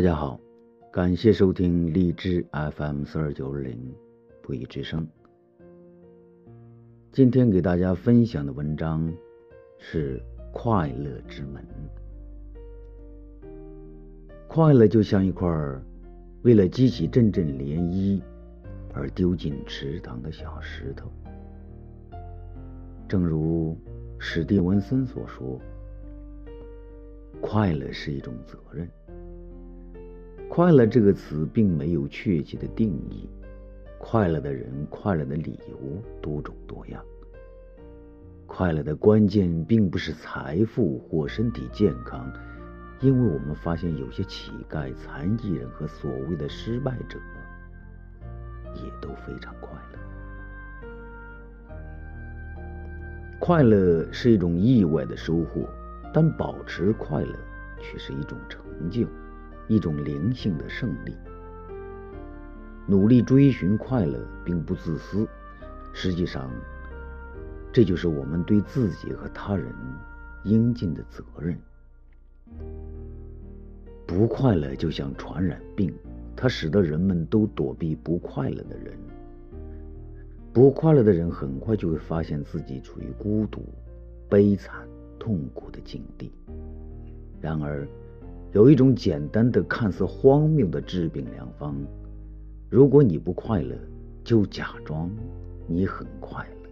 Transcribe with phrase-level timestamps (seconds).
[0.00, 0.40] 大家好，
[0.90, 3.94] 感谢收听荔枝 FM 四二九二零
[4.40, 5.06] 不义之声。
[7.12, 9.12] 今天给大家分享的文章
[9.76, 10.18] 是
[10.54, 11.62] 快乐之门。
[14.48, 15.46] 快乐就像一块
[16.44, 18.22] 为了激起阵阵涟漪
[18.94, 21.12] 而丢进池塘的小石头。
[23.06, 23.76] 正如
[24.18, 25.60] 史蒂文森所说，
[27.42, 28.88] 快乐是一种责任。
[30.50, 33.28] 快乐这个词并没有确切的定义，
[34.00, 35.78] 快乐的人、快乐的理由
[36.20, 37.00] 多种多样。
[38.48, 42.28] 快乐的关键并不是财富或身体健康，
[42.98, 47.16] 因为我们发现有些乞丐、残疾人和所谓的失败者
[48.74, 49.98] 也都非常快乐。
[53.38, 55.64] 快乐是一种意外的收获，
[56.12, 57.36] 但保持快乐
[57.80, 59.06] 却是一种成就。
[59.70, 61.14] 一种灵性的胜利。
[62.88, 65.24] 努力追寻快乐并不自私，
[65.92, 66.50] 实际上，
[67.72, 69.72] 这就是我们对自己和他人
[70.42, 71.56] 应尽的责任。
[74.08, 75.94] 不快乐就像传染病，
[76.34, 78.98] 它使得人们都躲避不快乐的人。
[80.52, 83.62] 不快乐的人很快就会发现自己处于孤独、
[84.28, 84.84] 悲惨、
[85.16, 86.32] 痛苦的境地。
[87.40, 87.86] 然而，
[88.52, 91.74] 有一种简单的、看似荒谬的治病良方：
[92.68, 93.76] 如果你不快乐，
[94.24, 95.08] 就假装
[95.68, 96.70] 你很快乐。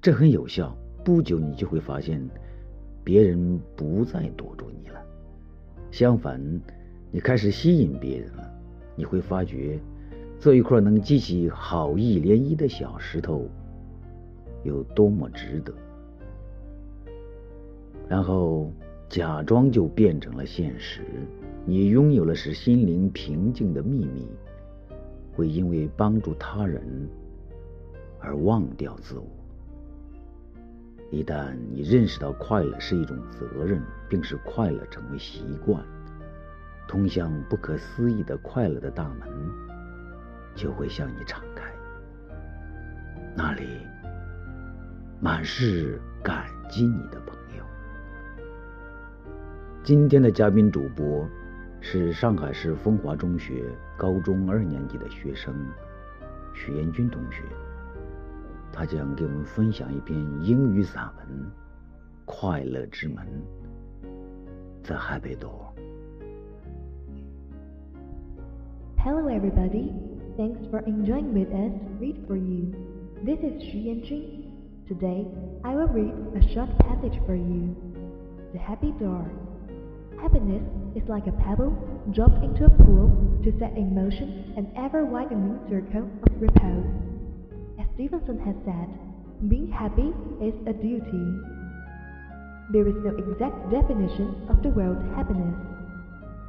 [0.00, 2.20] 这很有效，不久你就会发现，
[3.04, 5.00] 别人不再躲住你了。
[5.92, 6.40] 相反，
[7.12, 8.52] 你开始吸引别人了。
[8.96, 9.78] 你会发觉，
[10.40, 13.48] 这一块能激起好意涟漪的小石头，
[14.64, 15.72] 有多么值得。
[18.08, 18.72] 然后，
[19.08, 21.02] 假装就变成了现实。
[21.64, 24.28] 你拥有了使心灵平静的秘密，
[25.34, 26.82] 会因为帮助他人
[28.20, 29.26] 而忘掉自我。
[31.10, 35.82] 一旦你认识到快乐是一种责任，并使快乐成为习惯，
[36.86, 39.28] 通向不可思议的快乐的大门
[40.54, 41.64] 就会向你敞开。
[43.36, 43.64] 那里
[45.20, 47.45] 满是感激你的朋友。
[49.86, 51.24] 今天的嘉宾主播
[51.80, 53.62] 是上海市风华中学
[53.96, 55.54] 高中二年级的学生
[56.52, 57.44] 许彦军同学，
[58.72, 61.38] 他将给我们分享一篇英语散文
[62.24, 63.24] 《快乐之门》
[64.82, 65.46] 在海北读。
[68.98, 69.92] Hello, everybody,
[70.36, 71.70] thanks for enjoying with us
[72.00, 72.72] read for you.
[73.24, 74.46] This is Xu Yanjun.
[74.88, 75.28] Today
[75.62, 77.76] I will read a short passage for you.
[78.52, 79.26] The Happy Door.
[80.20, 80.62] Happiness
[80.96, 81.76] is like a pebble
[82.12, 83.12] dropped into a pool
[83.44, 86.88] to set in motion an ever-widening circle of repose.
[87.78, 88.88] As Stevenson has said,
[89.48, 90.08] being happy
[90.40, 91.26] is a duty.
[92.72, 95.54] There is no exact definition of the word happiness.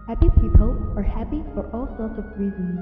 [0.08, 2.80] Happy people are happy for all sorts of reasons.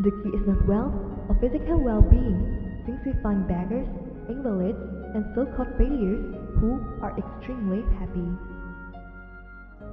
[0.00, 0.96] The key is not wealth
[1.28, 3.86] or physical well-being, since we find beggars,
[4.28, 4.80] invalids,
[5.14, 6.24] and so-called failures
[6.58, 8.26] who are extremely happy.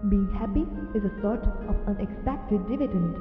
[0.09, 0.65] Being happy
[0.97, 3.13] is a sort of unexpected dividend,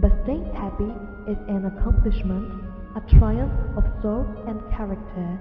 [0.00, 0.88] but staying happy
[1.28, 2.48] is an accomplishment,
[2.96, 5.38] a triumph of soul and character.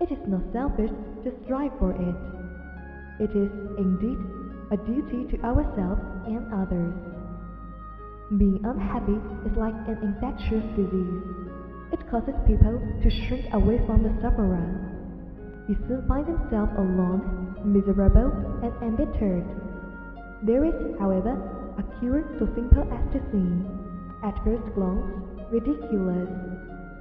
[0.00, 0.90] It is not selfish
[1.22, 2.18] to strive for it.
[3.22, 4.18] It is, indeed,
[4.74, 6.94] a duty to ourselves and others.
[8.36, 11.22] Being unhappy is like an infectious disease.
[11.92, 14.66] It causes people to shrink away from the sufferer.
[15.68, 18.34] He soon finds himself alone, miserable,
[18.66, 19.65] and embittered.
[20.42, 21.32] There is, however,
[21.78, 23.64] a cure so simple as to seem,
[24.22, 25.04] at first glance,
[25.50, 26.28] ridiculous.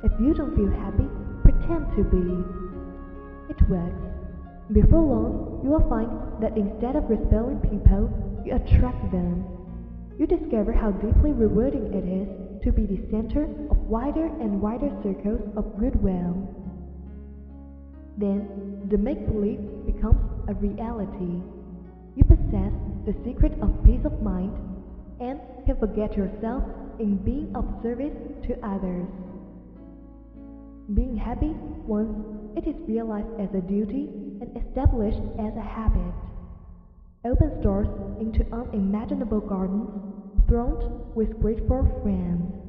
[0.03, 1.07] If you don't feel happy,
[1.43, 2.43] pretend to be.
[3.49, 4.15] It works.
[4.71, 6.09] Before long, you will find
[6.41, 8.09] that instead of repelling people,
[8.45, 9.45] you attract them.
[10.17, 12.29] You discover how deeply rewarding it is
[12.63, 16.33] to be the center of wider and wider circles of goodwill.
[18.17, 21.41] Then, the make-believe becomes a reality.
[23.05, 24.51] The secret of peace of mind
[25.19, 26.63] and can forget yourself
[26.99, 28.17] in being of service
[28.47, 29.05] to others.
[30.91, 31.53] Being happy
[31.85, 32.09] once
[32.57, 34.09] it is realized as a duty
[34.41, 36.13] and established as a habit
[37.25, 39.89] opens doors into unimaginable gardens
[40.47, 42.64] thronged with grateful friends.